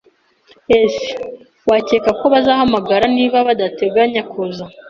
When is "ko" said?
2.19-2.25